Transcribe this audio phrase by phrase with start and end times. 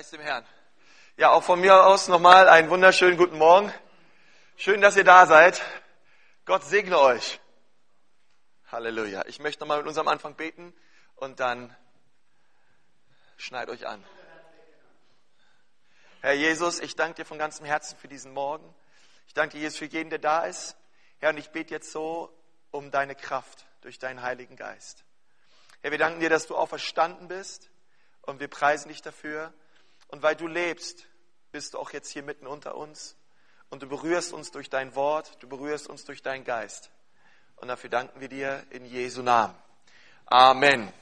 [0.00, 0.46] Preis dem Herrn.
[1.18, 3.70] Ja, auch von mir aus nochmal einen wunderschönen guten Morgen.
[4.56, 5.60] Schön, dass ihr da seid.
[6.46, 7.38] Gott segne euch.
[8.72, 9.26] Halleluja.
[9.26, 10.72] Ich möchte nochmal mit unserem Anfang beten
[11.16, 11.76] und dann
[13.36, 14.02] schneid euch an.
[16.22, 18.74] Herr Jesus, ich danke dir von ganzem Herzen für diesen Morgen.
[19.26, 20.78] Ich danke dir, Jesus, für jeden, der da ist.
[21.18, 22.34] Herr, und ich bete jetzt so
[22.70, 25.04] um deine Kraft durch deinen Heiligen Geist.
[25.82, 27.68] Herr, wir danken dir, dass du auferstanden bist
[28.22, 29.52] und wir preisen dich dafür.
[30.10, 31.06] Und weil du lebst,
[31.52, 33.16] bist du auch jetzt hier mitten unter uns
[33.68, 36.90] und du berührst uns durch dein Wort, du berührst uns durch deinen Geist.
[37.56, 39.54] Und dafür danken wir dir in Jesu Namen.
[40.26, 40.92] Amen.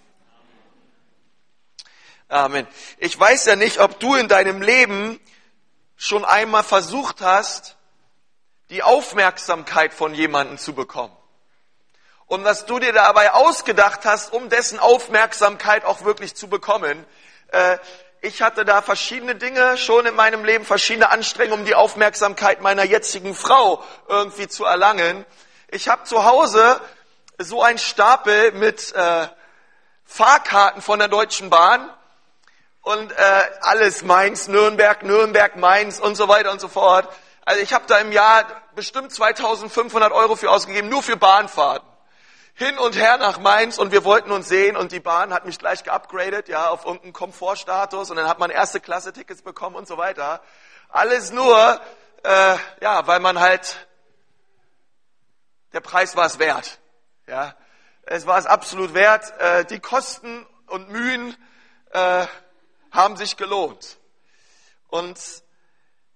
[2.29, 2.67] Amen.
[2.99, 5.19] Ich weiß ja nicht, ob du in deinem Leben
[5.97, 7.77] schon einmal versucht hast,
[8.69, 11.17] die Aufmerksamkeit von jemandem zu bekommen.
[12.27, 17.07] Und was du dir dabei ausgedacht hast, um dessen Aufmerksamkeit auch wirklich zu bekommen.
[17.49, 17.79] Äh,
[18.21, 22.85] ich hatte da verschiedene Dinge schon in meinem Leben, verschiedene Anstrengungen, um die Aufmerksamkeit meiner
[22.85, 25.25] jetzigen Frau irgendwie zu erlangen.
[25.69, 26.81] Ich habe zu Hause
[27.39, 29.29] so einen Stapel mit äh,
[30.05, 31.89] Fahrkarten von der Deutschen Bahn
[32.83, 37.09] und äh, alles Mainz, Nürnberg, Nürnberg, Mainz und so weiter und so fort.
[37.45, 38.45] Also ich habe da im Jahr
[38.75, 41.88] bestimmt 2500 Euro für ausgegeben, nur für Bahnfahrten.
[42.59, 45.61] Hin und her nach Mainz und wir wollten uns sehen und die Bahn hat mich
[45.61, 49.87] gleich geupgradet, ja, auf irgendeinen Komfortstatus und dann hat man erste Klasse Tickets bekommen und
[49.87, 50.43] so weiter.
[50.89, 51.81] Alles nur,
[52.25, 53.87] äh, ja, weil man halt,
[55.73, 56.81] der Preis war es wert,
[57.29, 57.55] ja.
[58.03, 59.39] Es war es absolut wert.
[59.39, 61.37] Äh, die Kosten und Mühen,
[61.93, 62.27] äh,
[62.91, 63.99] haben sich gelohnt.
[64.89, 65.17] Und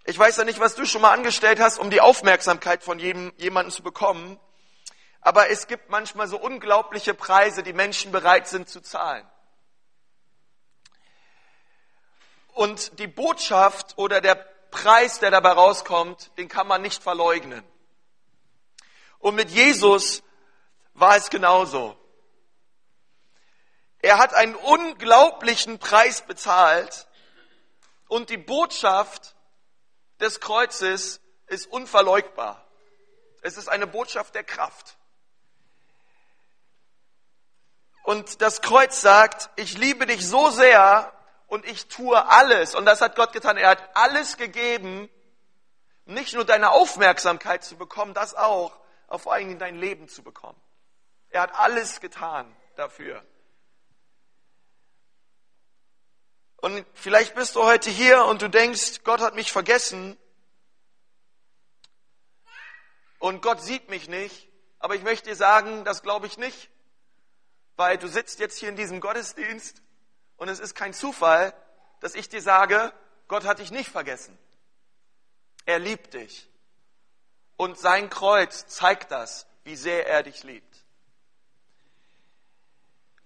[0.07, 3.33] ich weiß ja nicht, was du schon mal angestellt hast, um die Aufmerksamkeit von jedem,
[3.37, 4.41] jemandem zu bekommen.
[5.23, 9.27] Aber es gibt manchmal so unglaubliche Preise, die Menschen bereit sind zu zahlen.
[12.49, 17.65] Und die Botschaft oder der Preis, der dabei rauskommt, den kann man nicht verleugnen.
[19.21, 20.23] Und mit Jesus
[20.95, 21.97] war es genauso.
[24.01, 27.07] Er hat einen unglaublichen Preis bezahlt
[28.09, 29.37] und die Botschaft
[30.19, 32.67] des Kreuzes ist unverleugbar.
[33.43, 34.97] Es ist eine Botschaft der Kraft.
[38.03, 41.13] Und das Kreuz sagt, ich liebe dich so sehr
[41.47, 42.75] und ich tue alles.
[42.75, 43.57] Und das hat Gott getan.
[43.57, 45.09] Er hat alles gegeben,
[46.05, 48.73] nicht nur deine Aufmerksamkeit zu bekommen, das auch,
[49.07, 50.61] aber vor allem dein Leben zu bekommen.
[51.31, 53.25] Er hat alles getan dafür.
[56.57, 60.17] Und vielleicht bist du heute hier und du denkst, Gott hat mich vergessen
[63.19, 64.49] und Gott sieht mich nicht.
[64.79, 66.71] Aber ich möchte dir sagen, das glaube ich nicht,
[67.77, 69.83] weil du sitzt jetzt hier in diesem Gottesdienst
[70.37, 71.55] und es ist kein Zufall,
[72.01, 72.93] dass ich dir sage,
[73.29, 74.37] Gott hat dich nicht vergessen.
[75.65, 76.49] Er liebt dich.
[77.57, 80.83] Und sein Kreuz zeigt das, wie sehr er dich liebt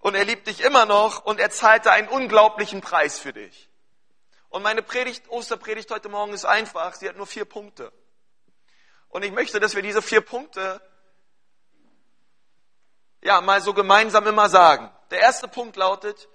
[0.07, 3.69] und er liebt dich immer noch und er zahlte einen unglaublichen Preis für dich.
[4.47, 7.91] Und meine Predigt, Osterpredigt heute Morgen ist einfach, sie hat nur vier Punkte.
[9.09, 10.81] Und ich möchte, dass wir diese vier Punkte
[13.21, 14.91] ja mal so gemeinsam immer sagen.
[15.11, 16.27] Der erste Punkt lautet,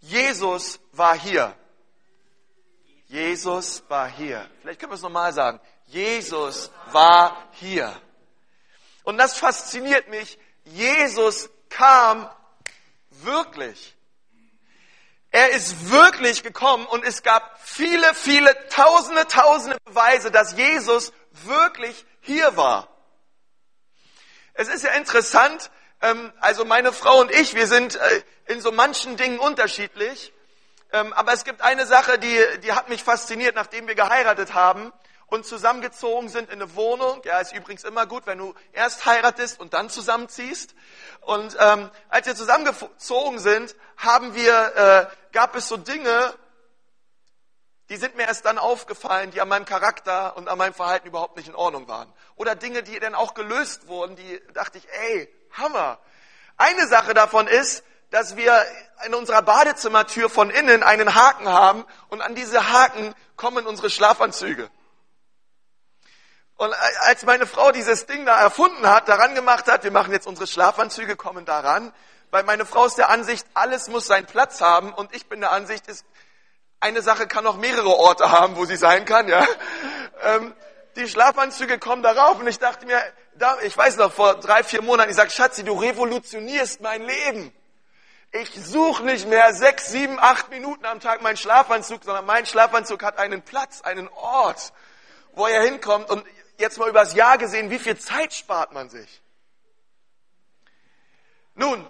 [0.00, 1.54] Jesus war hier.
[3.06, 4.48] Jesus war hier.
[4.60, 5.60] Vielleicht können wir es nochmal sagen.
[5.86, 7.94] Jesus war hier.
[9.04, 10.38] Und das fasziniert mich.
[10.64, 12.28] Jesus kam
[13.10, 13.94] wirklich.
[15.30, 22.06] Er ist wirklich gekommen und es gab viele, viele, tausende, tausende Beweise, dass Jesus wirklich
[22.20, 22.88] hier war.
[24.54, 25.70] Es ist ja interessant,
[26.40, 30.32] also meine Frau und ich, wir sind äh, in so manchen Dingen unterschiedlich,
[30.92, 34.92] ähm, aber es gibt eine Sache, die, die hat mich fasziniert, nachdem wir geheiratet haben
[35.26, 37.20] und zusammengezogen sind in eine Wohnung.
[37.24, 40.74] Ja, ist übrigens immer gut, wenn du erst heiratest und dann zusammenziehst.
[41.22, 46.34] Und ähm, als wir zusammengezogen sind, haben wir, äh, gab es so Dinge,
[47.90, 51.36] die sind mir erst dann aufgefallen, die an meinem Charakter und an meinem Verhalten überhaupt
[51.36, 52.12] nicht in Ordnung waren.
[52.36, 55.98] Oder Dinge, die dann auch gelöst wurden, die dachte ich, ey, Hammer.
[56.56, 58.64] Eine Sache davon ist, dass wir
[59.06, 64.70] in unserer Badezimmertür von innen einen Haken haben und an diese Haken kommen unsere Schlafanzüge.
[66.56, 70.26] Und als meine Frau dieses Ding da erfunden hat, daran gemacht hat, wir machen jetzt
[70.28, 71.92] unsere Schlafanzüge, kommen daran,
[72.30, 75.50] weil meine Frau ist der Ansicht, alles muss seinen Platz haben und ich bin der
[75.50, 76.04] Ansicht, ist,
[76.78, 79.44] eine Sache kann auch mehrere Orte haben, wo sie sein kann, ja.
[80.22, 80.54] Ähm,
[80.96, 83.02] die Schlafanzüge kommen darauf und ich dachte mir,
[83.62, 87.52] ich weiß noch, vor drei, vier Monaten, ich sag, Schatzi, du revolutionierst mein Leben.
[88.32, 93.02] Ich suche nicht mehr sechs, sieben, acht Minuten am Tag meinen Schlafanzug, sondern mein Schlafanzug
[93.02, 94.72] hat einen Platz, einen Ort,
[95.34, 96.10] wo er hinkommt.
[96.10, 96.26] Und
[96.58, 99.22] jetzt mal übers Jahr gesehen, wie viel Zeit spart man sich?
[101.54, 101.88] Nun,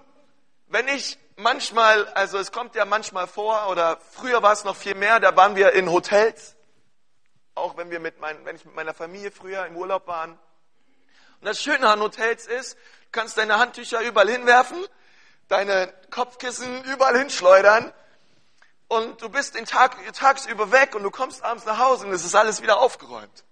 [0.66, 4.94] wenn ich manchmal, also es kommt ja manchmal vor, oder früher war es noch viel
[4.94, 6.56] mehr, da waren wir in Hotels,
[7.54, 10.38] auch wenn wir mit mein, wenn ich mit meiner Familie früher im Urlaub waren.
[11.44, 12.78] Und das Schöne an Hotels ist, du
[13.12, 14.78] kannst deine Handtücher überall hinwerfen,
[15.48, 17.92] deine Kopfkissen überall hinschleudern
[18.88, 22.24] und du bist den Tag, tagsüber weg und du kommst abends nach Hause und es
[22.24, 23.44] ist alles wieder aufgeräumt.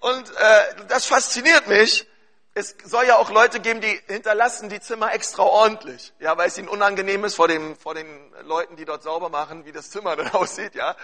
[0.00, 2.08] Und äh, das fasziniert mich.
[2.54, 6.56] Es soll ja auch Leute geben, die hinterlassen die Zimmer extra ordentlich, ja, weil es
[6.56, 10.16] ihnen unangenehm ist vor, dem, vor den Leuten, die dort sauber machen, wie das Zimmer
[10.16, 10.96] dann aussieht, ja.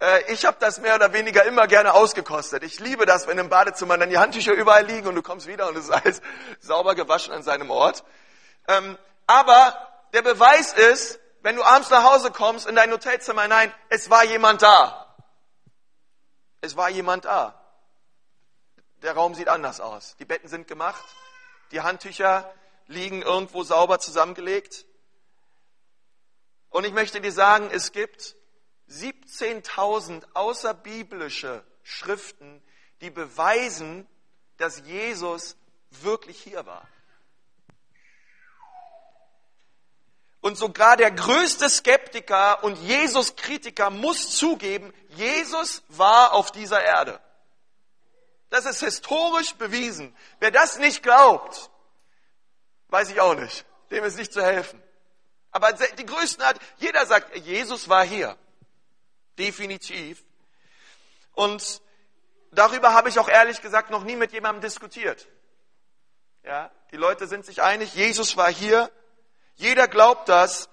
[0.00, 2.62] Äh, ich habe das mehr oder weniger immer gerne ausgekostet.
[2.64, 5.68] Ich liebe das, wenn im Badezimmer dann die Handtücher überall liegen und du kommst wieder
[5.68, 6.22] und es ist alles
[6.60, 8.04] sauber gewaschen an seinem Ort.
[8.68, 9.76] Ähm, aber
[10.12, 14.24] der Beweis ist, wenn du abends nach Hause kommst in dein Hotelzimmer hinein, es war
[14.24, 15.16] jemand da.
[16.60, 17.60] Es war jemand da.
[19.02, 20.16] Der Raum sieht anders aus.
[20.18, 21.04] Die Betten sind gemacht,
[21.72, 22.50] die Handtücher
[22.86, 24.86] liegen irgendwo sauber zusammengelegt.
[26.70, 28.34] Und ich möchte dir sagen, es gibt
[28.90, 32.62] 17.000 außerbiblische Schriften,
[33.00, 34.06] die beweisen,
[34.56, 35.56] dass Jesus
[35.90, 36.86] wirklich hier war.
[40.40, 47.18] Und sogar der größte Skeptiker und Jesus-Kritiker muss zugeben, Jesus war auf dieser Erde.
[48.50, 50.14] Das ist historisch bewiesen.
[50.40, 51.70] Wer das nicht glaubt,
[52.88, 53.64] weiß ich auch nicht.
[53.90, 54.82] Dem ist nicht zu helfen.
[55.50, 58.36] Aber die größten hat, jeder sagt, Jesus war hier.
[59.38, 60.24] Definitiv.
[61.32, 61.80] Und
[62.52, 65.26] darüber habe ich auch ehrlich gesagt noch nie mit jemandem diskutiert.
[66.44, 68.90] Ja, die Leute sind sich einig, Jesus war hier.
[69.56, 70.68] Jeder glaubt das.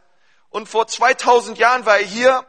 [0.50, 2.46] Und vor 2000 Jahren war er hier.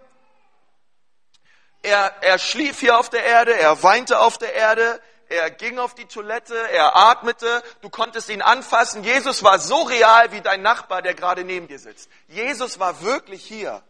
[1.83, 5.95] Er, er schlief hier auf der Erde, er weinte auf der Erde, er ging auf
[5.95, 9.03] die Toilette, er atmete, du konntest ihn anfassen.
[9.03, 12.11] Jesus war so real wie dein Nachbar, der gerade neben dir sitzt.
[12.29, 13.83] Jesus war wirklich hier.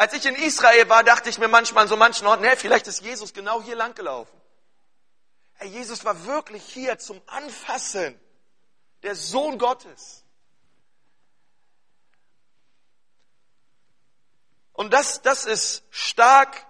[0.00, 2.86] Als ich in Israel war, dachte ich mir manchmal an so manchen Orten, nee, vielleicht
[2.86, 4.34] ist Jesus genau hier lang gelaufen.
[5.56, 8.18] Hey, Jesus war wirklich hier zum Anfassen.
[9.02, 10.24] Der Sohn Gottes.
[14.72, 16.66] Und das, das ist stark.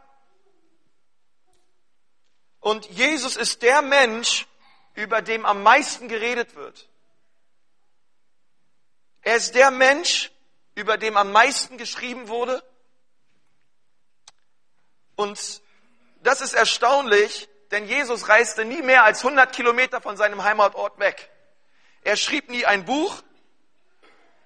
[2.58, 4.48] Und Jesus ist der Mensch,
[4.94, 6.88] über dem am meisten geredet wird.
[9.20, 10.32] Er ist der Mensch,
[10.74, 12.60] über dem am meisten geschrieben wurde.
[15.20, 15.60] Und
[16.22, 21.30] das ist erstaunlich, denn Jesus reiste nie mehr als 100 Kilometer von seinem Heimatort weg.
[22.00, 23.22] Er schrieb nie ein Buch.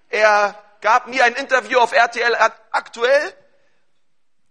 [0.08, 2.34] Er gab nie ein Interview auf RTL
[2.72, 3.36] aktuell.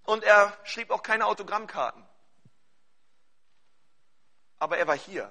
[0.06, 2.08] Und er schrieb auch keine Autogrammkarten.
[4.60, 5.30] Aber er war hier.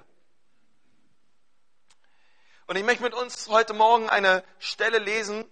[2.67, 5.43] Und ich möchte mit uns heute Morgen eine Stelle lesen.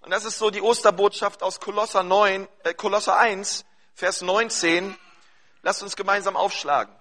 [0.00, 4.96] Und das ist so die Osterbotschaft aus Kolosser 9, äh, Kolosser 1, Vers 19.
[5.62, 6.94] Lasst uns gemeinsam aufschlagen.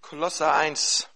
[0.00, 1.10] Kolosser 1,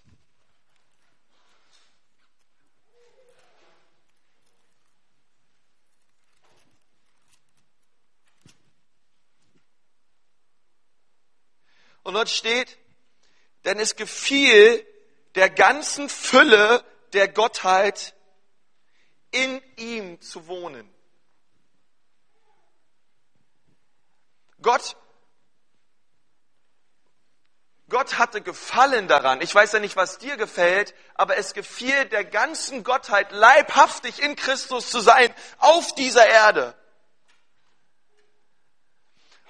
[12.04, 12.78] Und dort steht,
[13.64, 14.86] denn es gefiel
[15.34, 16.84] der ganzen Fülle
[17.14, 18.14] der Gottheit
[19.30, 20.93] in ihm zu wohnen.
[24.64, 24.96] Gott,
[27.90, 29.42] Gott hatte Gefallen daran.
[29.42, 34.34] Ich weiß ja nicht, was dir gefällt, aber es gefiel der ganzen Gottheit leibhaftig in
[34.36, 36.74] Christus zu sein auf dieser Erde.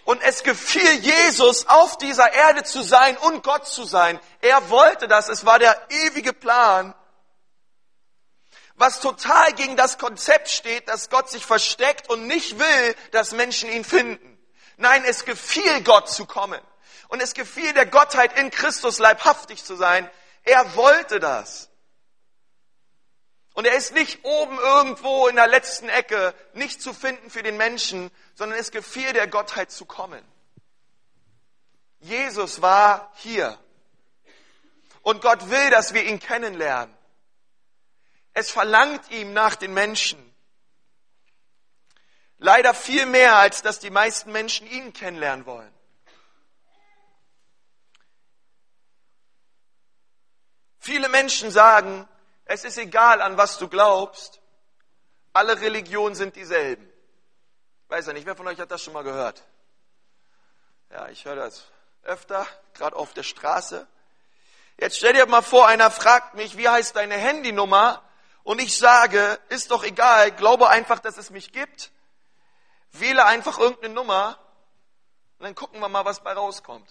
[0.05, 4.21] Und es gefiel Jesus, auf dieser Erde zu sein und Gott zu sein.
[4.41, 5.29] Er wollte das.
[5.29, 6.93] Es war der ewige Plan.
[8.75, 13.71] Was total gegen das Konzept steht, dass Gott sich versteckt und nicht will, dass Menschen
[13.71, 14.34] ihn finden.
[14.77, 16.61] Nein, es gefiel Gott zu kommen.
[17.09, 20.11] Und es gefiel der Gottheit in Christus leibhaftig zu sein.
[20.43, 21.71] Er wollte das.
[23.55, 27.57] Und er ist nicht oben irgendwo in der letzten Ecke, nicht zu finden für den
[27.57, 30.25] Menschen, sondern es gefiel der Gottheit zu kommen.
[32.01, 33.59] Jesus war hier.
[35.03, 36.95] Und Gott will, dass wir ihn kennenlernen.
[38.33, 40.34] Es verlangt ihm nach den Menschen.
[42.45, 45.73] Leider viel mehr, als dass die meisten Menschen ihn kennenlernen wollen.
[50.79, 52.07] Viele Menschen sagen,
[52.45, 54.43] es ist egal, an was du glaubst,
[55.33, 56.87] alle Religionen sind dieselben.
[57.89, 59.43] Weiß ja nicht, wer von euch hat das schon mal gehört?
[60.91, 61.65] Ja, ich höre das
[62.03, 63.87] öfter, gerade auf der Straße.
[64.77, 68.03] Jetzt stell dir mal vor, einer fragt mich, wie heißt deine Handynummer?
[68.43, 71.91] Und ich sage, ist doch egal, glaube einfach, dass es mich gibt.
[73.01, 74.39] Wähle einfach irgendeine Nummer
[75.39, 76.89] und dann gucken wir mal, was bei rauskommt.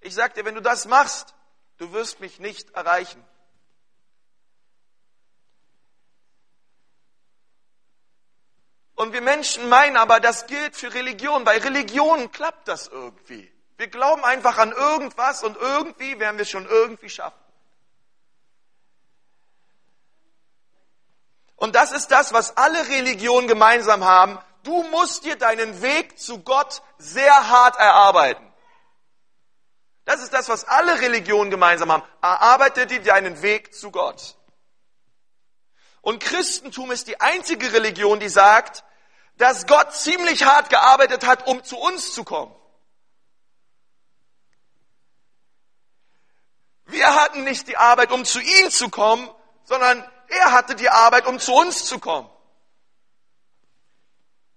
[0.00, 1.34] Ich sag dir, wenn du das machst,
[1.78, 3.24] du wirst mich nicht erreichen.
[8.94, 11.44] Und wir Menschen meinen aber, das gilt für Religion.
[11.44, 13.52] Bei Religion klappt das irgendwie.
[13.76, 17.38] Wir glauben einfach an irgendwas und irgendwie werden wir es schon irgendwie schaffen.
[21.56, 24.38] Und das ist das, was alle Religionen gemeinsam haben.
[24.64, 28.52] Du musst dir deinen Weg zu Gott sehr hart erarbeiten.
[30.06, 32.02] Das ist das, was alle Religionen gemeinsam haben.
[32.20, 34.36] Erarbeite dir deinen Weg zu Gott.
[36.00, 38.84] Und Christentum ist die einzige Religion, die sagt,
[39.36, 42.54] dass Gott ziemlich hart gearbeitet hat, um zu uns zu kommen.
[46.86, 49.28] Wir hatten nicht die Arbeit, um zu ihm zu kommen,
[49.64, 52.30] sondern er hatte die Arbeit, um zu uns zu kommen.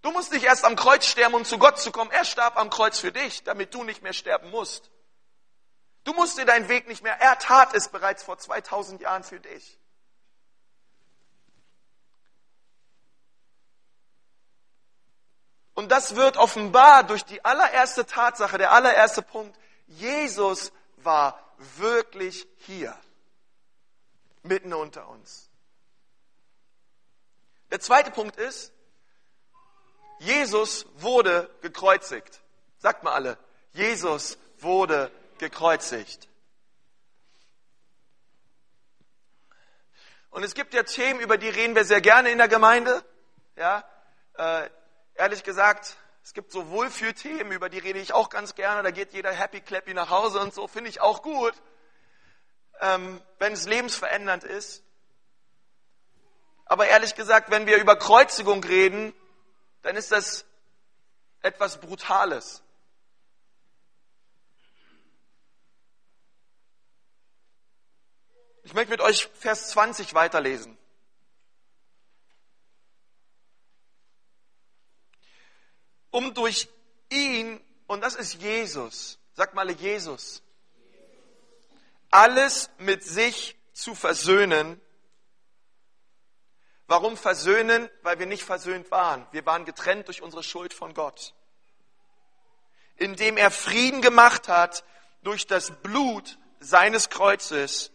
[0.08, 2.12] Du musst nicht erst am Kreuz sterben, um zu Gott zu kommen.
[2.12, 4.90] Er starb am Kreuz für dich, damit du nicht mehr sterben musst.
[6.06, 7.20] Du musst dir deinen Weg nicht mehr.
[7.20, 9.78] Er tat es bereits vor 2000 Jahren für dich.
[15.74, 19.60] Und das wird offenbar durch die allererste Tatsache, der allererste Punkt.
[19.88, 22.98] Jesus war wirklich hier,
[24.42, 25.50] mitten unter uns.
[27.72, 28.72] Der zweite Punkt ist,
[30.28, 32.42] Jesus wurde gekreuzigt.
[32.80, 33.38] Sagt mal alle,
[33.72, 36.28] Jesus wurde gekreuzigt.
[40.30, 43.06] Und es gibt ja Themen, über die reden wir sehr gerne in der Gemeinde.
[43.56, 43.86] Ja,
[44.38, 44.70] äh,
[45.16, 48.84] ehrlich gesagt, es gibt so Wohlfühlthemen, über die rede ich auch ganz gerne.
[48.84, 51.54] Da geht jeder happy clappy nach Hause und so, finde ich auch gut,
[52.82, 54.84] ähm, wenn es lebensverändernd ist.
[56.66, 59.14] Aber ehrlich gesagt, wenn wir über Kreuzigung reden,
[59.82, 60.46] dann ist das
[61.42, 62.62] etwas Brutales.
[68.64, 70.78] Ich möchte mit euch Vers 20 weiterlesen.
[76.10, 76.68] Um durch
[77.10, 80.44] ihn, und das ist Jesus, sag mal Jesus,
[82.10, 84.82] alles mit sich zu versöhnen.
[86.88, 87.90] Warum versöhnen?
[88.02, 89.28] Weil wir nicht versöhnt waren.
[89.32, 91.34] Wir waren getrennt durch unsere Schuld von Gott.
[92.96, 94.84] Indem er Frieden gemacht hat
[95.22, 97.92] durch das Blut seines Kreuzes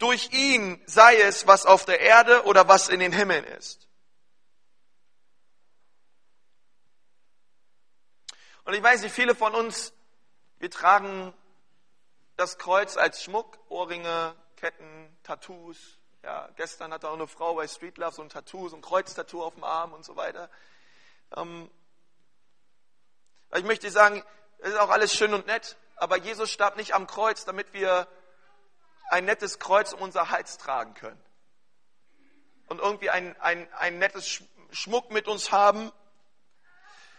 [0.00, 3.86] durch ihn sei es, was auf der Erde oder was in den Himmeln ist.
[8.64, 9.92] Und ich weiß nicht, viele von uns,
[10.58, 11.34] wir tragen
[12.36, 15.99] das Kreuz als Schmuck, Ohrringe, Ketten, Tattoos.
[16.22, 19.42] Ja, gestern hatte auch eine Frau bei Street Love so ein Tattoo, so ein Kreuztattoo
[19.42, 20.50] auf dem Arm und so weiter.
[21.34, 21.70] Ähm,
[23.54, 24.22] ich möchte sagen,
[24.58, 28.06] es ist auch alles schön und nett, aber Jesus starb nicht am Kreuz, damit wir
[29.08, 31.20] ein nettes Kreuz um unser Hals tragen können.
[32.68, 35.90] Und irgendwie ein, ein, ein nettes Schmuck mit uns haben.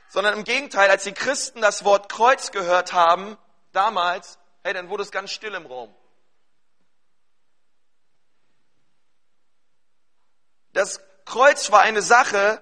[0.09, 3.37] Sondern im Gegenteil, als die Christen das Wort Kreuz gehört haben,
[3.71, 5.93] damals, hey, dann wurde es ganz still im Raum.
[10.73, 12.61] Das Kreuz war eine Sache,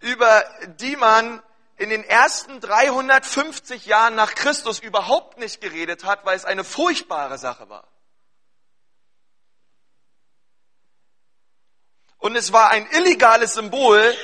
[0.00, 0.44] über
[0.78, 1.42] die man
[1.76, 7.38] in den ersten 350 Jahren nach Christus überhaupt nicht geredet hat, weil es eine furchtbare
[7.38, 7.86] Sache war.
[12.18, 14.16] Und es war ein illegales Symbol.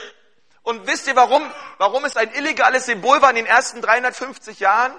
[0.62, 1.42] Und wisst ihr warum?
[1.78, 4.98] Warum es ein illegales Symbol war in den ersten 350 Jahren?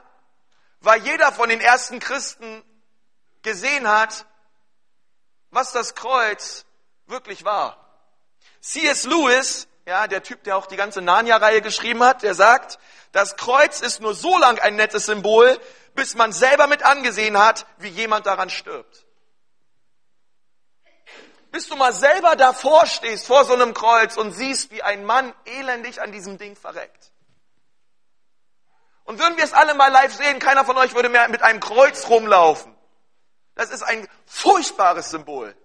[0.80, 2.64] Weil jeder von den ersten Christen
[3.42, 4.26] gesehen hat,
[5.54, 6.66] was das Kreuz
[7.08, 7.78] wirklich war.
[8.62, 9.06] C.S.
[9.06, 12.80] Lewis ja, der Typ, der auch die ganze Narnia-Reihe geschrieben hat, der sagt,
[13.12, 15.60] das Kreuz ist nur so lang ein nettes Symbol,
[15.94, 19.06] bis man selber mit angesehen hat, wie jemand daran stirbt.
[21.52, 25.34] Bis du mal selber davor stehst, vor so einem Kreuz und siehst, wie ein Mann
[25.46, 27.12] elendig an diesem Ding verreckt.
[29.04, 31.60] Und würden wir es alle mal live sehen, keiner von euch würde mehr mit einem
[31.60, 32.74] Kreuz rumlaufen.
[33.56, 35.56] Das ist ein furchtbares Symbol.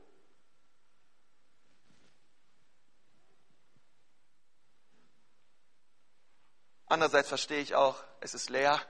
[6.87, 8.81] Andererseits verstehe ich auch, es ist leer.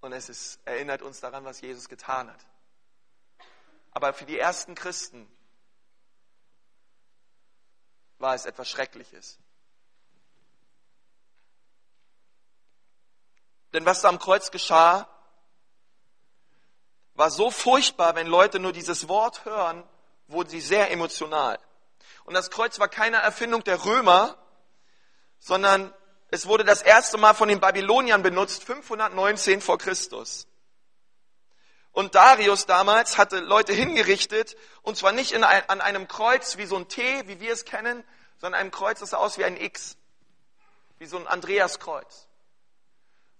[0.00, 2.46] Und es ist, erinnert uns daran, was Jesus getan hat.
[3.92, 5.30] Aber für die ersten Christen
[8.18, 9.38] war es etwas Schreckliches.
[13.72, 15.08] Denn was da am Kreuz geschah,
[17.20, 19.84] war so furchtbar, wenn Leute nur dieses Wort hören,
[20.26, 21.58] wurden sie sehr emotional.
[22.24, 24.38] Und das Kreuz war keine Erfindung der Römer,
[25.38, 25.92] sondern
[26.30, 30.46] es wurde das erste Mal von den Babyloniern benutzt, 519 vor Christus.
[31.92, 36.76] Und Darius damals hatte Leute hingerichtet, und zwar nicht ein, an einem Kreuz wie so
[36.76, 38.02] ein T, wie wir es kennen,
[38.38, 39.98] sondern einem Kreuz, das sah aus wie ein X,
[40.98, 42.28] wie so ein Andreaskreuz.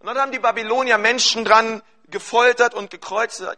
[0.01, 3.57] Und dann haben die Babylonier Menschen dran gefoltert und gekreuzigt.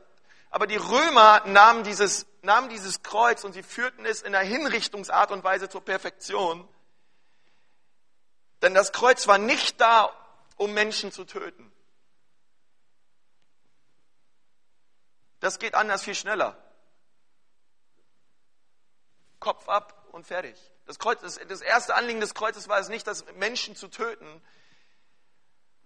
[0.53, 5.31] Aber die Römer nahmen dieses, nahmen dieses Kreuz und sie führten es in einer Hinrichtungsart
[5.31, 6.69] und Weise zur Perfektion.
[8.61, 10.15] Denn das Kreuz war nicht da,
[10.59, 11.73] um Menschen zu töten.
[15.41, 16.55] Das geht anders viel schneller.
[19.41, 20.55] Kopf ab und fertig.
[20.85, 24.43] Das, Kreuz, das erste Anliegen des Kreuzes war es nicht, das Menschen zu töten,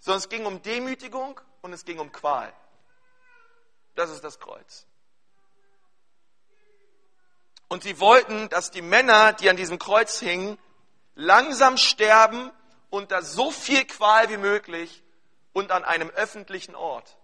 [0.00, 2.52] sondern es ging um Demütigung und es ging um Qual.
[3.97, 4.87] Das ist das Kreuz.
[7.69, 10.59] Und sie wollten, dass die Männer, die an diesem Kreuz hingen,
[11.15, 12.53] langsam sterben
[12.91, 15.03] unter so viel Qual wie möglich
[15.53, 17.17] und an einem öffentlichen Ort.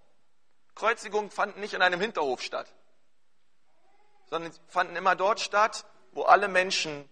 [0.75, 2.73] Kreuzigungen fanden nicht in einem Hinterhof statt,
[4.31, 7.09] sondern fanden immer dort statt, wo alle Menschen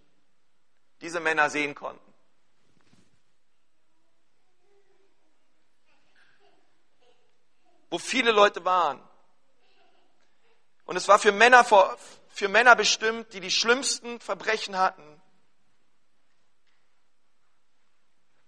[1.02, 2.12] diese Männer sehen konnten.
[7.90, 9.00] Wo viele Leute waren.
[10.90, 15.11] Und es war für Männer, für Männer bestimmt, die die schlimmsten Verbrechen hatten,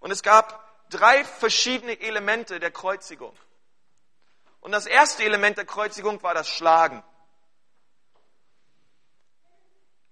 [0.03, 3.37] Und es gab drei verschiedene Elemente der Kreuzigung.
[4.61, 7.05] Und das erste Element der Kreuzigung war das Schlagen.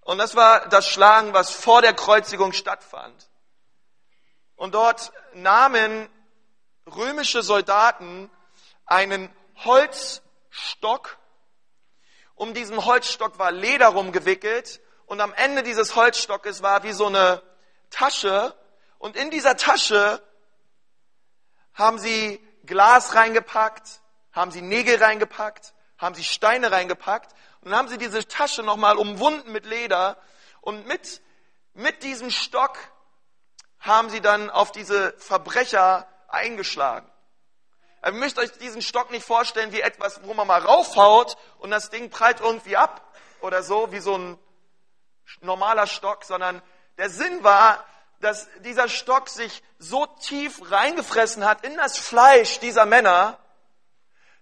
[0.03, 3.31] Und das war das Schlagen, was vor der Kreuzigung stattfand.
[4.55, 6.09] Und dort nahmen
[6.87, 8.31] römische Soldaten
[8.87, 9.29] einen
[9.65, 11.19] Holzstock.
[12.41, 14.81] Um diesen Holzstock war Leder rumgewickelt.
[15.05, 17.43] Und am Ende dieses Holzstockes war wie so eine
[17.91, 18.57] Tasche,
[18.97, 20.23] und in dieser Tasche
[21.75, 24.01] haben sie Glas reingepackt,
[24.33, 28.97] haben sie Nägel reingepackt, haben sie Steine reingepackt und dann haben sie diese Tasche nochmal
[28.97, 30.17] umwunden mit Leder
[30.63, 31.21] und mit,
[31.75, 32.79] mit diesem Stock
[33.81, 37.11] haben sie dann auf diese Verbrecher eingeschlagen.
[38.05, 41.91] Ihr müsst euch diesen Stock nicht vorstellen wie etwas, wo man mal raufhaut und das
[41.91, 43.03] Ding prallt irgendwie ab
[43.41, 44.39] oder so, wie so ein
[45.43, 46.63] normaler Stock, sondern
[46.97, 47.85] der Sinn war,
[48.21, 53.39] dass dieser Stock sich so tief reingefressen hat in das Fleisch dieser Männer,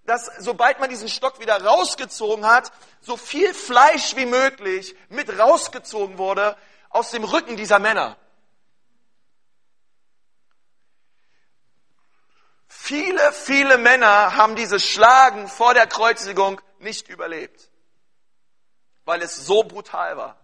[0.05, 6.19] dass sobald man diesen Stock wieder rausgezogen hat, so viel Fleisch wie möglich mit rausgezogen
[6.19, 6.57] wurde
[6.91, 8.17] aus dem Rücken dieser Männer.
[12.89, 17.69] Viele, viele Männer haben dieses Schlagen vor der Kreuzigung nicht überlebt,
[19.05, 20.41] weil es so brutal war.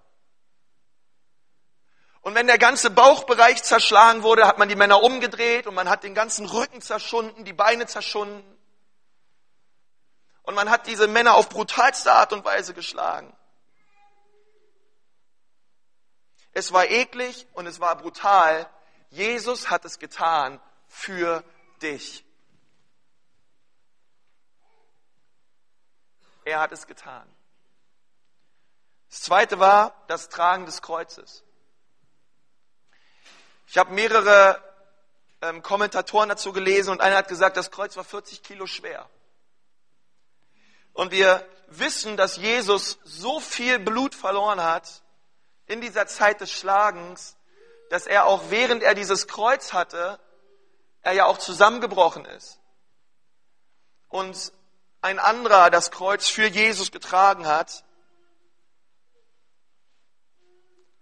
[2.20, 6.04] Und wenn der ganze Bauchbereich zerschlagen wurde, hat man die Männer umgedreht und man hat
[6.04, 8.44] den ganzen Rücken zerschunden, die Beine zerschunden.
[10.42, 13.34] Und man hat diese Männer auf brutalste Art und Weise geschlagen.
[16.52, 18.68] Es war eklig und es war brutal.
[19.08, 21.42] Jesus hat es getan für
[21.80, 22.22] dich.
[26.44, 27.26] Er hat es getan.
[29.08, 31.44] Das zweite war das Tragen des Kreuzes.
[33.66, 34.62] Ich habe mehrere
[35.40, 39.08] ähm, Kommentatoren dazu gelesen und einer hat gesagt, das Kreuz war 40 Kilo schwer.
[40.92, 45.02] Und wir wissen, dass Jesus so viel Blut verloren hat
[45.66, 47.36] in dieser Zeit des Schlagens,
[47.90, 50.18] dass er auch während er dieses Kreuz hatte,
[51.02, 52.58] er ja auch zusammengebrochen ist.
[54.08, 54.52] Und
[55.04, 57.84] ein anderer das Kreuz für Jesus getragen hat.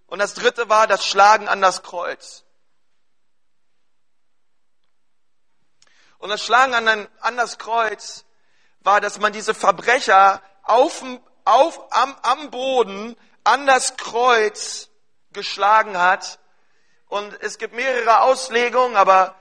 [0.07, 2.43] Und das dritte war das Schlagen an das Kreuz.
[6.19, 8.25] Und das Schlagen an, an das Kreuz
[8.81, 11.05] war, dass man diese Verbrecher auf,
[11.45, 14.89] auf, am, am Boden an das Kreuz
[15.33, 16.41] geschlagen hat.
[17.07, 19.37] Und es gibt mehrere Auslegungen, aber,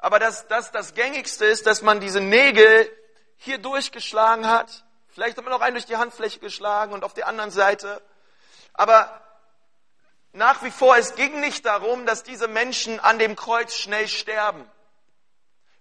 [0.00, 2.90] aber das, das, das Gängigste ist, dass man diese Nägel
[3.36, 4.84] hier durchgeschlagen hat.
[5.08, 8.02] Vielleicht hat man auch einen durch die Handfläche geschlagen und auf der anderen Seite.
[8.72, 9.20] Aber
[10.32, 14.64] nach wie vor, es ging nicht darum, dass diese Menschen an dem Kreuz schnell sterben.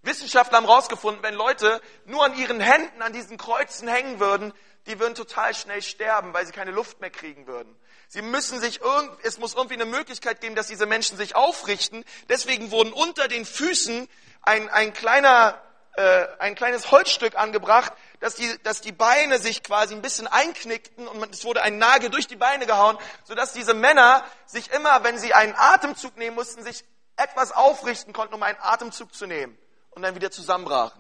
[0.02, 4.54] Wissenschaftler haben herausgefunden, wenn Leute nur an ihren Händen an diesen Kreuzen hängen würden,
[4.88, 7.79] die würden total schnell sterben, weil sie keine Luft mehr kriegen würden.
[8.12, 12.04] Sie müssen sich irgend, es muss irgendwie eine Möglichkeit geben, dass diese Menschen sich aufrichten.
[12.28, 14.10] Deswegen wurden unter den Füßen
[14.42, 15.62] ein, ein kleiner,
[15.94, 21.08] äh, ein kleines Holzstück angebracht, dass die, dass die Beine sich quasi ein bisschen einknickten
[21.08, 25.20] und es wurde ein Nagel durch die Beine gehauen, sodass diese Männer sich immer, wenn
[25.20, 26.84] sie einen Atemzug nehmen mussten, sich
[27.16, 29.56] etwas aufrichten konnten, um einen Atemzug zu nehmen
[29.92, 31.00] und dann wieder zusammenbrachen.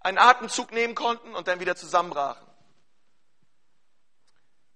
[0.00, 2.43] Einen Atemzug nehmen konnten und dann wieder zusammenbrachen.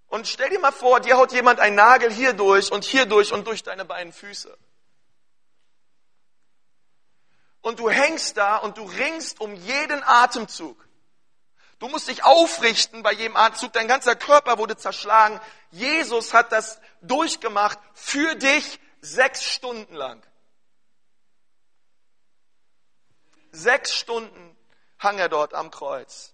[0.09, 3.33] Und stell dir mal vor, dir haut jemand einen Nagel hier durch und hier durch
[3.33, 4.57] und durch deine beiden Füße.
[7.61, 10.89] Und du hängst da und du ringst um jeden Atemzug.
[11.79, 13.73] Du musst dich aufrichten bei jedem Atemzug.
[13.75, 15.39] Dein ganzer Körper wurde zerschlagen.
[15.71, 20.27] Jesus hat das durchgemacht für dich sechs Stunden lang.
[23.53, 24.57] Sechs Stunden
[24.99, 26.33] hang er dort am Kreuz.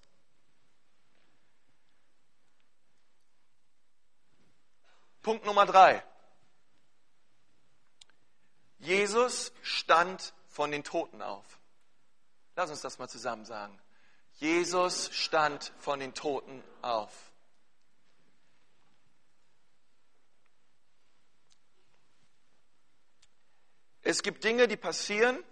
[5.24, 6.04] Punkt Nummer drei.
[8.78, 11.58] Jesus stand von den Toten auf.
[12.54, 13.76] Lass uns das mal zusammen sagen.
[14.34, 17.32] Jesus stand von den Toten auf.
[24.02, 25.42] Es gibt Dinge, die passieren,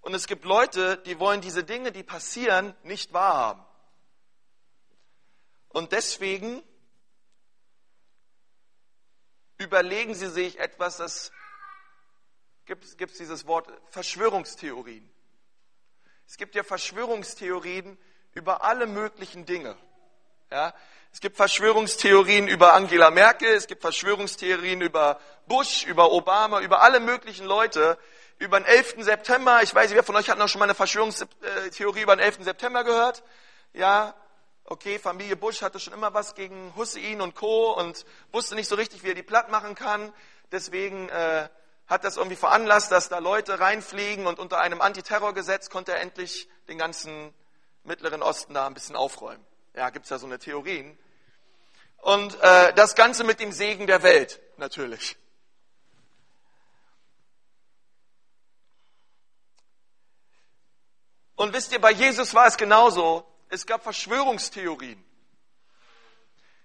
[0.00, 3.62] und es gibt Leute, die wollen diese Dinge, die passieren, nicht wahrhaben.
[5.68, 6.62] Und deswegen
[9.58, 11.32] überlegen sie sich etwas, das
[12.64, 15.08] gibt es dieses Wort Verschwörungstheorien.
[16.26, 17.96] Es gibt ja Verschwörungstheorien
[18.32, 19.76] über alle möglichen Dinge.
[20.50, 20.74] Ja?
[21.12, 27.00] Es gibt Verschwörungstheorien über Angela Merkel, es gibt Verschwörungstheorien über Bush, über Obama, über alle
[27.00, 27.98] möglichen Leute,
[28.38, 28.96] über den 11.
[28.98, 29.62] September.
[29.62, 32.44] Ich weiß nicht, wer von euch hat noch schon mal eine Verschwörungstheorie über den 11.
[32.44, 33.22] September gehört?
[33.72, 34.14] Ja,
[34.66, 37.72] okay, Familie Bush hatte schon immer was gegen Hussein und Co.
[37.72, 40.12] und wusste nicht so richtig, wie er die platt machen kann.
[40.52, 41.48] Deswegen äh,
[41.86, 46.48] hat das irgendwie veranlasst, dass da Leute reinfliegen und unter einem Antiterrorgesetz konnte er endlich
[46.68, 47.32] den ganzen
[47.84, 49.44] Mittleren Osten da ein bisschen aufräumen.
[49.74, 50.98] Ja, gibt's ja so eine Theorien.
[51.98, 55.16] Und äh, das Ganze mit dem Segen der Welt, natürlich.
[61.36, 63.24] Und wisst ihr, bei Jesus war es genauso.
[63.56, 65.02] Es gab Verschwörungstheorien.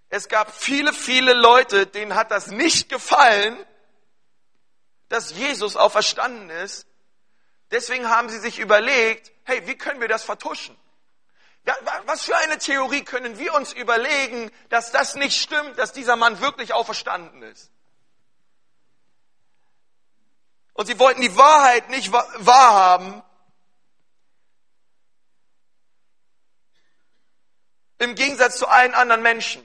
[0.09, 3.57] Es gab viele, viele Leute, denen hat das nicht gefallen,
[5.07, 6.85] dass Jesus auferstanden ist.
[7.71, 10.77] Deswegen haben sie sich überlegt, hey, wie können wir das vertuschen?
[12.07, 16.41] Was für eine Theorie können wir uns überlegen, dass das nicht stimmt, dass dieser Mann
[16.41, 17.71] wirklich auferstanden ist?
[20.73, 23.23] Und sie wollten die Wahrheit nicht wahrhaben.
[28.01, 29.63] Im Gegensatz zu allen anderen Menschen.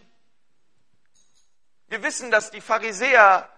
[1.88, 3.48] Wir wissen, dass die Pharisäer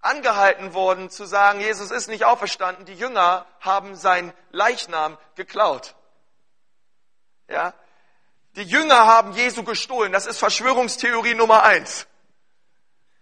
[0.00, 2.84] angehalten wurden zu sagen, Jesus ist nicht auferstanden.
[2.84, 5.94] Die Jünger haben sein Leichnam geklaut.
[7.48, 7.74] Ja?
[8.56, 10.10] Die Jünger haben Jesu gestohlen.
[10.10, 12.08] Das ist Verschwörungstheorie Nummer eins.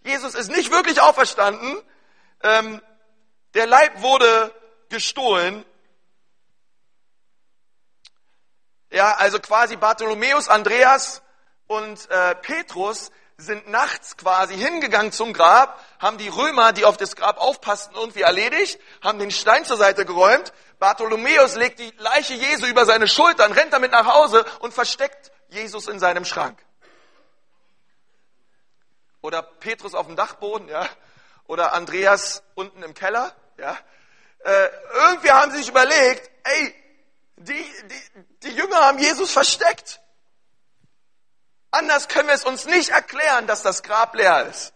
[0.03, 1.79] Jesus ist nicht wirklich auferstanden.
[2.41, 2.81] Ähm,
[3.53, 4.51] der Leib wurde
[4.89, 5.63] gestohlen.
[8.93, 11.23] Ja, also quasi Bartholomäus, Andreas
[11.65, 17.15] und äh, Petrus sind nachts quasi hingegangen zum Grab, haben die Römer, die auf das
[17.15, 20.53] Grab aufpassten, irgendwie erledigt, haben den Stein zur Seite geräumt.
[20.77, 25.87] Bartholomäus legt die Leiche Jesu über seine Schultern, rennt damit nach Hause und versteckt Jesus
[25.87, 26.63] in seinem Schrank.
[29.21, 30.87] Oder Petrus auf dem Dachboden, ja.
[31.47, 33.75] Oder Andreas unten im Keller, ja.
[34.43, 34.69] Äh,
[35.07, 36.82] irgendwie haben sie sich überlegt, ey,
[37.37, 40.01] die, die, die Jünger haben Jesus versteckt.
[41.71, 44.73] Anders können wir es uns nicht erklären, dass das Grab leer ist.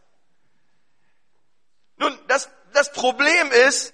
[1.98, 3.94] Nun, das, das Problem ist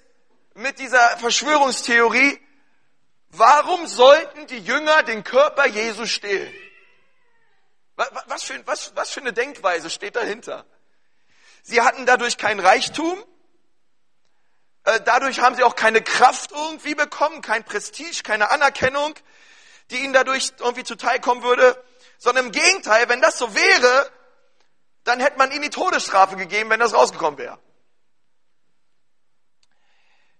[0.54, 2.40] mit dieser Verschwörungstheorie,
[3.28, 6.52] warum sollten die Jünger den Körper Jesu stehlen?
[7.96, 10.66] Was für, was, was für eine Denkweise steht dahinter?
[11.62, 13.22] Sie hatten dadurch kein Reichtum,
[14.84, 19.14] dadurch haben sie auch keine Kraft irgendwie bekommen, kein Prestige, keine Anerkennung,
[19.90, 21.82] die ihnen dadurch irgendwie zuteilkommen würde
[22.24, 24.10] sondern im Gegenteil, wenn das so wäre,
[25.04, 27.58] dann hätte man ihnen die Todesstrafe gegeben, wenn das rausgekommen wäre.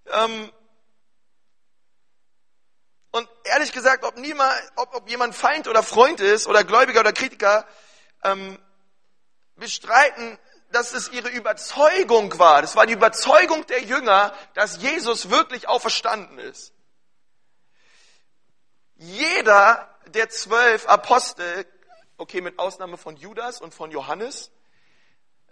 [0.07, 0.50] Ähm
[3.11, 7.12] und ehrlich gesagt, ob, niemand, ob, ob jemand Feind oder Freund ist oder Gläubiger oder
[7.12, 7.66] Kritiker,
[8.22, 8.59] ähm,
[9.57, 10.38] wir streiten
[10.74, 12.60] dass es ihre Überzeugung war.
[12.60, 16.74] Das war die Überzeugung der Jünger, dass Jesus wirklich auferstanden ist.
[18.96, 21.64] Jeder der zwölf Apostel,
[22.16, 24.50] okay, mit Ausnahme von Judas und von Johannes,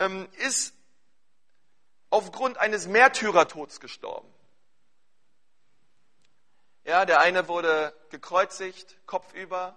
[0.00, 0.74] ähm, ist
[2.10, 4.28] aufgrund eines Märtyrertods gestorben.
[6.84, 9.76] Ja, der eine wurde gekreuzigt, kopfüber,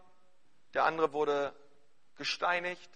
[0.74, 1.54] der andere wurde
[2.16, 2.90] gesteinigt.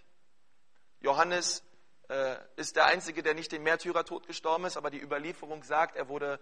[1.00, 1.64] Johannes
[2.10, 6.10] äh, ist der Einzige, der nicht den Märtyrertod gestorben ist, aber die Überlieferung sagt, er
[6.10, 6.40] wurde,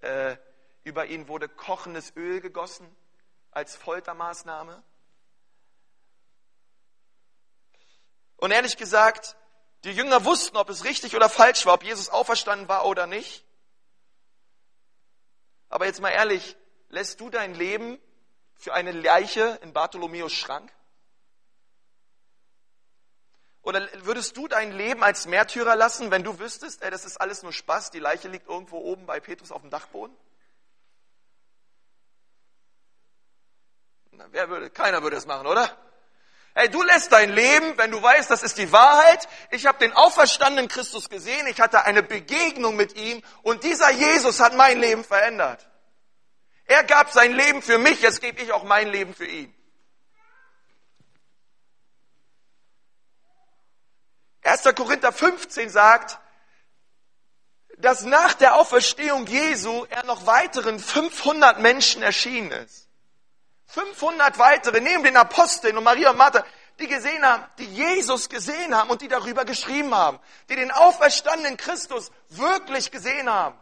[0.00, 0.36] äh,
[0.84, 2.88] über ihn wurde kochendes Öl gegossen
[3.50, 4.82] als Foltermaßnahme.
[8.36, 9.36] Und ehrlich gesagt,
[9.84, 13.44] die Jünger wussten, ob es richtig oder falsch war, ob Jesus auferstanden war oder nicht.
[15.68, 16.56] Aber jetzt mal ehrlich,
[16.88, 18.00] lässt du dein Leben
[18.54, 20.72] für eine Leiche in Bartholomäus Schrank?
[23.68, 27.42] Oder würdest du dein Leben als Märtyrer lassen, wenn du wüsstest, ey, das ist alles
[27.42, 30.16] nur Spaß, die Leiche liegt irgendwo oben bei Petrus auf dem Dachboden?
[34.12, 34.70] Na, wer würde?
[34.70, 35.70] Keiner würde es machen, oder?
[36.54, 39.28] Hey, du lässt dein Leben, wenn du weißt, das ist die Wahrheit.
[39.50, 44.40] Ich habe den auferstandenen Christus gesehen, ich hatte eine Begegnung mit ihm und dieser Jesus
[44.40, 45.68] hat mein Leben verändert.
[46.64, 49.54] Er gab sein Leben für mich, jetzt gebe ich auch mein Leben für ihn.
[54.48, 54.74] 1.
[54.74, 56.18] Korinther 15 sagt,
[57.78, 62.88] dass nach der Auferstehung Jesu er noch weiteren 500 Menschen erschienen ist.
[63.66, 66.44] 500 weitere, neben den Aposteln und Maria und Martha,
[66.78, 71.56] die gesehen haben, die Jesus gesehen haben und die darüber geschrieben haben, die den auferstandenen
[71.56, 73.58] Christus wirklich gesehen haben.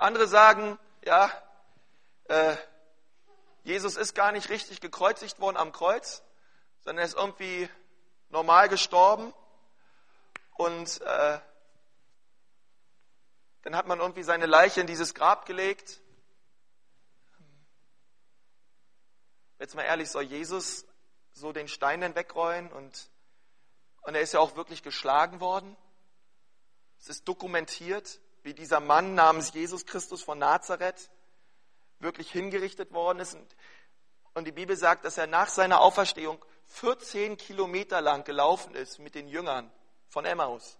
[0.00, 1.30] Andere sagen, ja,
[2.24, 2.56] äh,
[3.64, 6.22] Jesus ist gar nicht richtig gekreuzigt worden am Kreuz,
[6.80, 7.68] sondern er ist irgendwie
[8.30, 9.34] normal gestorben
[10.56, 11.38] und äh,
[13.60, 16.00] dann hat man irgendwie seine Leiche in dieses Grab gelegt.
[19.58, 20.86] Jetzt mal ehrlich, soll Jesus
[21.32, 23.10] so den Stein dann wegrollen und,
[24.00, 25.76] und er ist ja auch wirklich geschlagen worden?
[26.98, 31.10] Es ist dokumentiert wie dieser Mann namens Jesus Christus von Nazareth
[31.98, 33.36] wirklich hingerichtet worden ist.
[34.34, 39.14] Und die Bibel sagt, dass er nach seiner Auferstehung 14 Kilometer lang gelaufen ist mit
[39.14, 39.70] den Jüngern
[40.08, 40.78] von Emmaus.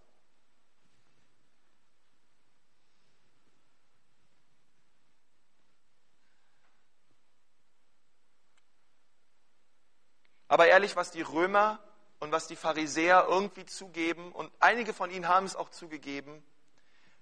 [10.49, 11.79] Aber ehrlich, was die Römer
[12.19, 16.45] und was die Pharisäer irgendwie zugeben, und einige von ihnen haben es auch zugegeben,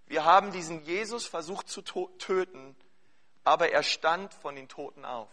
[0.08, 2.74] wir haben diesen Jesus versucht zu töten,
[3.44, 5.30] aber er stand von den Toten auf.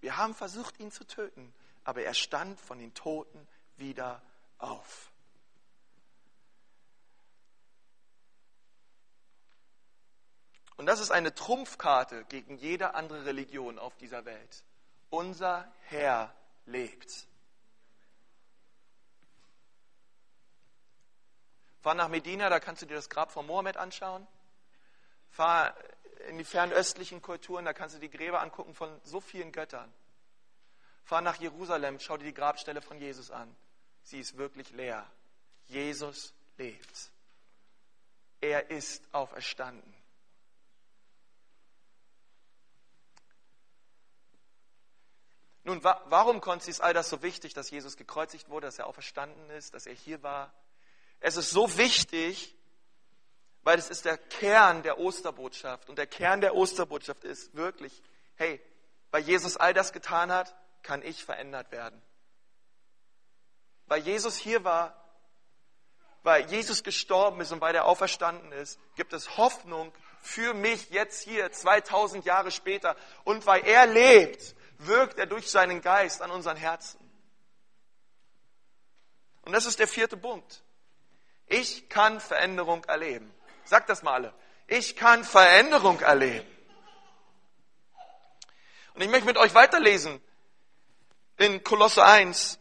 [0.00, 1.52] Wir haben versucht, ihn zu töten,
[1.84, 4.22] aber er stand von den Toten wieder
[4.58, 5.10] auf.
[10.76, 14.62] Und das ist eine Trumpfkarte gegen jede andere Religion auf dieser Welt.
[15.10, 16.34] Unser Herr
[16.66, 17.27] lebt.
[21.88, 24.26] Fahr nach Medina, da kannst du dir das Grab von Mohammed anschauen.
[25.30, 25.74] Fahr
[26.28, 29.90] in die fernöstlichen Kulturen, da kannst du die Gräber angucken von so vielen Göttern.
[31.04, 33.56] Fahr nach Jerusalem, schau dir die Grabstelle von Jesus an.
[34.02, 35.10] Sie ist wirklich leer.
[35.68, 37.10] Jesus lebt.
[38.42, 39.94] Er ist auferstanden.
[45.64, 49.48] Nun, warum konnte es all das so wichtig, dass Jesus gekreuzigt wurde, dass er auferstanden
[49.48, 50.52] ist, dass er hier war?
[51.20, 52.54] Es ist so wichtig,
[53.62, 55.88] weil es ist der Kern der Osterbotschaft.
[55.88, 58.02] Und der Kern der Osterbotschaft ist wirklich,
[58.36, 58.60] hey,
[59.10, 62.00] weil Jesus all das getan hat, kann ich verändert werden.
[63.86, 64.94] Weil Jesus hier war,
[66.22, 71.22] weil Jesus gestorben ist und weil er auferstanden ist, gibt es Hoffnung für mich jetzt
[71.22, 72.96] hier, 2000 Jahre später.
[73.24, 77.00] Und weil er lebt, wirkt er durch seinen Geist an unseren Herzen.
[79.42, 80.62] Und das ist der vierte Punkt.
[81.48, 83.32] Ich kann Veränderung erleben.
[83.64, 84.34] Sagt das mal alle.
[84.66, 86.46] Ich kann Veränderung erleben.
[88.94, 90.20] Und ich möchte mit euch weiterlesen
[91.38, 92.58] in Kolosse 1.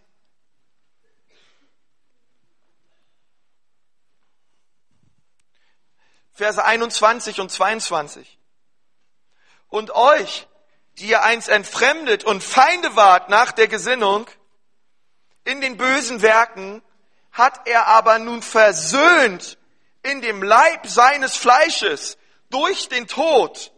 [6.32, 8.38] Verse 21 und 22.
[9.70, 10.48] Und euch,
[11.00, 14.28] die ihr einst entfremdet und Feinde wart nach der Gesinnung,
[15.44, 16.84] in den bösen Werken,
[17.38, 19.58] hat er aber nun versöhnt
[20.02, 22.18] in dem Leib seines Fleisches
[22.50, 23.72] durch den Tod,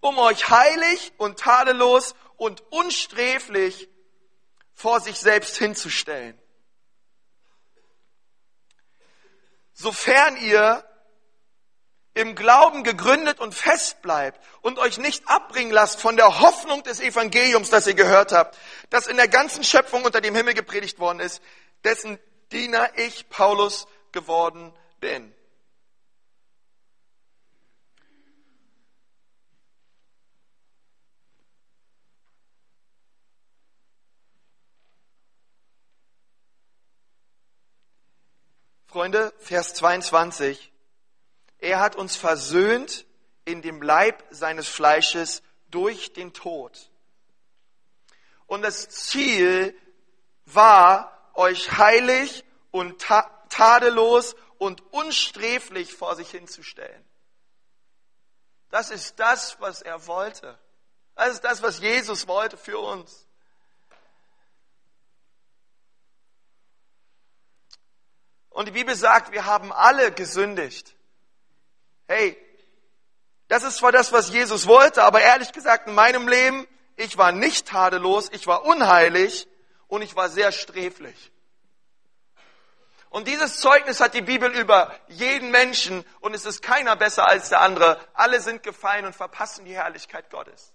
[0.00, 3.88] um euch heilig und tadellos und unsträflich
[4.72, 6.38] vor sich selbst hinzustellen.
[9.74, 10.82] Sofern ihr
[12.14, 17.00] im Glauben gegründet und fest bleibt und euch nicht abbringen lasst von der Hoffnung des
[17.00, 18.56] Evangeliums, das ihr gehört habt,
[18.88, 21.42] das in der ganzen Schöpfung unter dem Himmel gepredigt worden ist,
[21.86, 22.18] dessen
[22.50, 25.32] Diener ich, Paulus, geworden bin.
[38.86, 40.72] Freunde, Vers 22.
[41.58, 43.06] Er hat uns versöhnt
[43.44, 46.90] in dem Leib seines Fleisches durch den Tod.
[48.46, 49.76] Und das Ziel
[50.46, 53.04] war, euch heilig und
[53.48, 57.04] tadellos und unsträflich vor sich hinzustellen.
[58.70, 60.58] Das ist das, was er wollte.
[61.14, 63.26] Das ist das, was Jesus wollte für uns.
[68.50, 70.96] Und die Bibel sagt, wir haben alle gesündigt.
[72.08, 72.36] Hey,
[73.48, 77.32] das ist zwar das, was Jesus wollte, aber ehrlich gesagt, in meinem Leben, ich war
[77.32, 79.46] nicht tadellos, ich war unheilig
[79.88, 81.32] und ich war sehr sträflich.
[83.08, 87.48] Und dieses Zeugnis hat die Bibel über jeden Menschen und es ist keiner besser als
[87.48, 87.98] der andere.
[88.14, 90.72] Alle sind gefallen und verpassen die Herrlichkeit Gottes.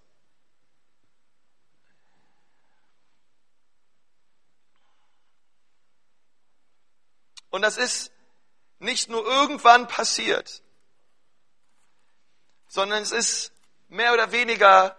[7.50, 8.10] Und das ist
[8.78, 10.62] nicht nur irgendwann passiert,
[12.66, 13.52] sondern es ist
[13.88, 14.96] mehr oder weniger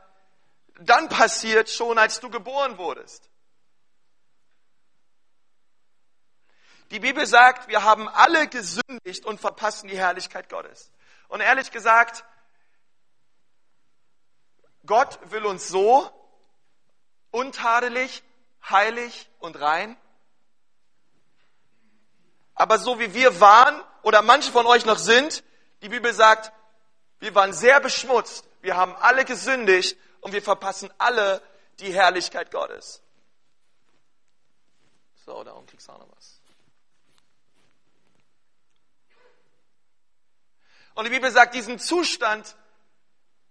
[0.80, 3.33] dann passiert, schon als du geboren wurdest.
[6.92, 10.92] Die Bibel sagt, wir haben alle gesündigt und verpassen die Herrlichkeit Gottes.
[11.28, 12.24] Und ehrlich gesagt,
[14.86, 16.10] Gott will uns so
[17.32, 18.24] untadelig,
[18.70, 19.98] heilig und rein,
[22.56, 25.44] aber so wie wir waren oder manche von euch noch sind,
[25.82, 26.52] die Bibel sagt,
[27.20, 31.42] wir waren sehr beschmutzt, wir haben alle gesündigt und wir verpassen alle
[31.80, 33.02] die Herrlichkeit Gottes.
[35.26, 36.33] So, darum kriegst du auch noch was.
[40.96, 42.56] Und die Bibel sagt, diesen Zustand,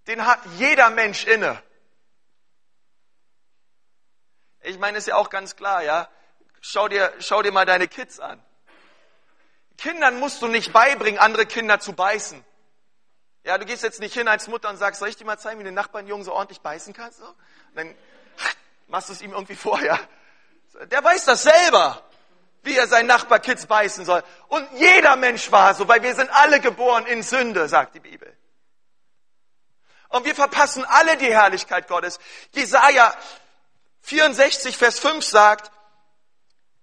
[0.06, 1.62] den hat jeder Mensch inne.
[4.60, 6.08] Ich meine, ist ja auch ganz klar, ja.
[6.60, 8.42] Schau dir, schau dir mal deine Kids an.
[9.76, 12.44] Kindern musst du nicht beibringen, andere Kinder zu beißen.
[13.44, 15.58] Ja, du gehst jetzt nicht hin als Mutter und sagst, soll ich dir mal zeigen,
[15.58, 17.18] wie du den Nachbarnjungen so ordentlich beißen kannst?
[17.18, 17.26] So?
[17.26, 17.36] Und
[17.74, 17.94] dann
[18.86, 19.98] machst du es ihm irgendwie vorher.
[20.84, 22.08] Der weiß das selber,
[22.62, 24.22] wie er seinen Nachbarkids beißen soll.
[24.48, 28.36] Und jeder Mensch war so, weil wir sind alle geboren in Sünde, sagt die Bibel.
[30.08, 32.20] Und wir verpassen alle die Herrlichkeit Gottes.
[32.52, 33.14] Jesaja
[34.02, 35.72] 64, Vers 5 sagt,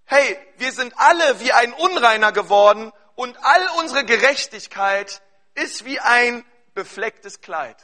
[0.06, 5.22] hey, wir sind alle wie ein Unreiner geworden und all unsere Gerechtigkeit
[5.54, 7.78] ist wie ein beflecktes Kleid.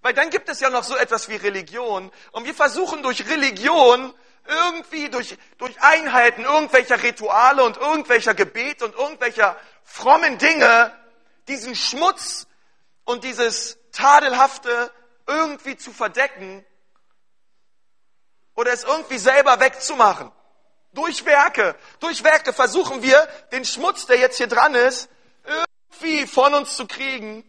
[0.00, 4.14] Weil dann gibt es ja noch so etwas wie Religion und wir versuchen durch Religion
[4.46, 10.92] irgendwie durch, durch Einhalten irgendwelcher Rituale und irgendwelcher Gebete und irgendwelcher frommen Dinge
[11.48, 12.46] diesen Schmutz
[13.04, 14.92] und dieses Tadelhafte
[15.26, 16.64] irgendwie zu verdecken
[18.54, 20.30] oder es irgendwie selber wegzumachen.
[20.92, 21.76] Durch Werke.
[22.00, 25.08] Durch Werke versuchen wir, den Schmutz, der jetzt hier dran ist,
[25.44, 27.44] irgendwie von uns zu kriegen.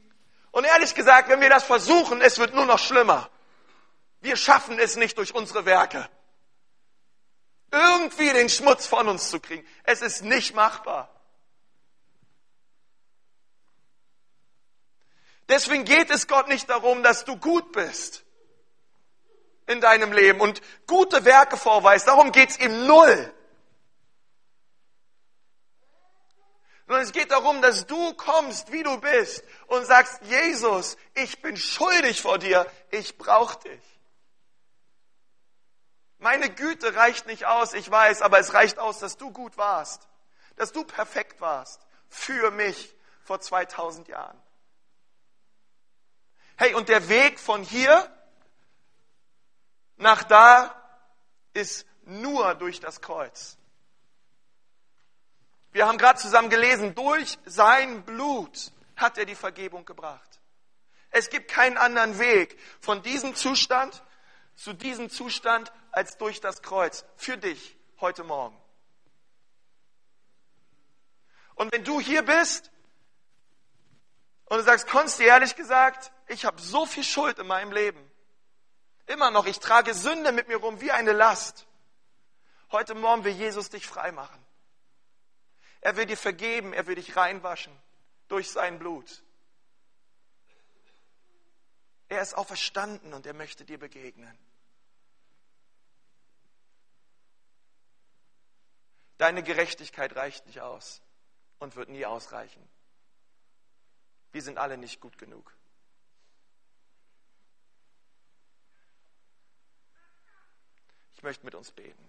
[0.51, 3.30] Und ehrlich gesagt, wenn wir das versuchen, es wird nur noch schlimmer.
[4.19, 6.08] Wir schaffen es nicht durch unsere Werke.
[7.71, 9.65] Irgendwie den Schmutz von uns zu kriegen.
[9.84, 11.10] Es ist nicht machbar.
[15.47, 18.23] Deswegen geht es Gott nicht darum, dass du gut bist
[19.67, 22.07] in deinem Leben und gute Werke vorweist.
[22.07, 23.34] Darum geht's ihm null.
[26.88, 31.55] Sondern es geht darum, dass du kommst, wie du bist und sagst, Jesus, ich bin
[31.55, 34.01] schuldig vor dir, ich brauche dich.
[36.22, 40.07] Meine Güte reicht nicht aus, ich weiß, aber es reicht aus, dass du gut warst,
[40.55, 44.39] dass du perfekt warst für mich vor 2000 Jahren.
[46.57, 48.07] Hey, und der Weg von hier
[49.97, 50.76] nach da
[51.53, 53.57] ist nur durch das Kreuz.
[55.72, 60.39] Wir haben gerade zusammen gelesen, durch sein Blut hat er die Vergebung gebracht.
[61.09, 64.03] Es gibt keinen anderen Weg von diesem Zustand
[64.53, 68.57] zu diesem Zustand als durch das Kreuz für dich heute Morgen.
[71.55, 72.71] Und wenn du hier bist
[74.45, 78.11] und du sagst, Konsti, ehrlich gesagt, ich habe so viel Schuld in meinem Leben.
[79.05, 81.67] Immer noch, ich trage Sünde mit mir rum wie eine Last.
[82.71, 84.43] Heute Morgen will Jesus dich frei machen.
[85.81, 87.75] Er will dir vergeben, er will dich reinwaschen
[88.27, 89.23] durch sein Blut.
[92.07, 94.37] Er ist auferstanden und er möchte dir begegnen.
[99.22, 100.99] Deine Gerechtigkeit reicht nicht aus
[101.59, 102.67] und wird nie ausreichen.
[104.32, 105.55] Wir sind alle nicht gut genug.
[111.13, 112.03] Ich möchte mit uns beten.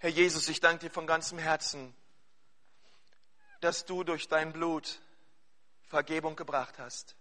[0.00, 1.94] Herr Jesus, ich danke dir von ganzem Herzen,
[3.60, 5.00] dass du durch dein Blut
[5.82, 7.16] Vergebung gebracht hast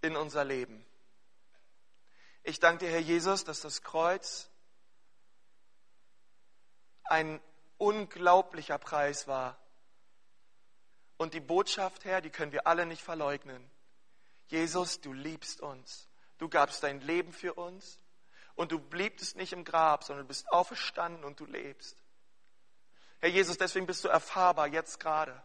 [0.00, 0.84] in unser Leben.
[2.42, 4.50] Ich danke dir, Herr Jesus, dass das Kreuz
[7.04, 7.40] ein
[7.76, 9.58] unglaublicher Preis war.
[11.16, 13.70] Und die Botschaft, Herr, die können wir alle nicht verleugnen.
[14.46, 16.08] Jesus, du liebst uns.
[16.38, 18.00] Du gabst dein Leben für uns.
[18.54, 22.01] Und du bliebst nicht im Grab, sondern du bist auferstanden und du lebst.
[23.22, 25.40] Herr Jesus, deswegen bist du erfahrbar jetzt gerade.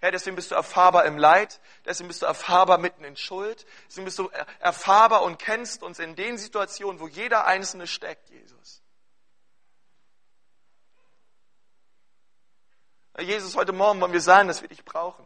[0.00, 4.06] Herr, deswegen bist du erfahrbar im Leid, deswegen bist du erfahrbar mitten in Schuld, deswegen
[4.06, 4.28] bist du
[4.58, 8.82] erfahrbar und kennst uns in den Situationen, wo jeder Einzelne steckt, Jesus.
[13.14, 15.24] Herr Jesus, heute Morgen wollen wir sagen, dass wir dich brauchen.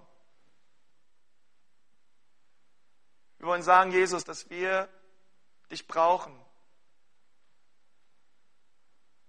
[3.39, 4.87] Wir wollen sagen, Jesus, dass wir
[5.71, 6.39] dich brauchen,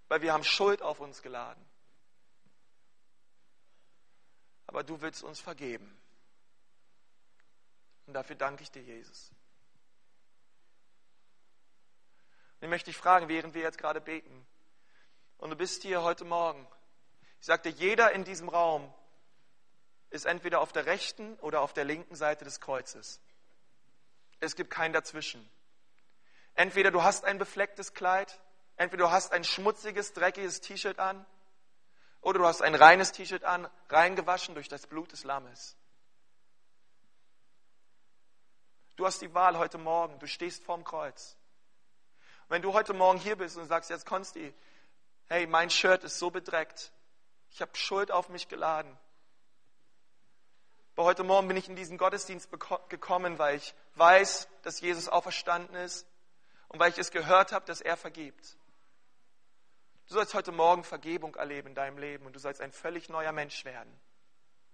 [0.08, 1.71] weil wir haben Schuld auf uns geladen.
[4.72, 5.96] Aber du willst uns vergeben.
[8.06, 9.30] Und dafür danke ich dir, Jesus.
[12.58, 14.46] Und ich möchte dich fragen, während wir jetzt gerade beten,
[15.38, 16.66] und du bist hier heute Morgen,
[17.40, 18.92] ich sagte, jeder in diesem Raum
[20.10, 23.20] ist entweder auf der rechten oder auf der linken Seite des Kreuzes.
[24.40, 25.48] Es gibt keinen dazwischen.
[26.54, 28.40] Entweder du hast ein beflecktes Kleid
[28.76, 31.24] Entweder du hast ein schmutziges, dreckiges T-Shirt an
[32.22, 35.76] oder du hast ein reines T-Shirt an, reingewaschen durch das Blut des Lammes.
[38.96, 41.36] Du hast die Wahl heute Morgen, du stehst vorm Kreuz.
[42.48, 44.54] wenn du heute Morgen hier bist und sagst, jetzt Konsti,
[45.28, 46.92] hey, mein Shirt ist so bedreckt,
[47.50, 48.96] ich habe Schuld auf mich geladen.
[50.94, 52.50] Aber heute Morgen bin ich in diesen Gottesdienst
[52.88, 56.06] gekommen, weil ich weiß, dass Jesus auferstanden ist
[56.68, 58.58] und weil ich es gehört habe, dass er vergibt.
[60.12, 63.32] Du sollst heute Morgen Vergebung erleben in deinem Leben und du sollst ein völlig neuer
[63.32, 63.90] Mensch werden.